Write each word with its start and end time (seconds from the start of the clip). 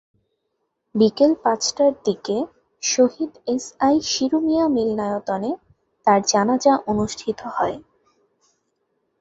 বিকেল 0.95 1.31
পাঁচটার 1.43 1.91
দিকে 2.05 2.37
শহীদ 2.83 3.31
এসআই 3.47 3.95
শিরু 4.03 4.37
মিয়া 4.39 4.65
মিলনায়তনে 4.75 5.51
তাঁর 6.07 6.19
জানাজা 6.27 6.73
অনুষ্ঠিত 6.91 7.39
হয়। 7.55 7.77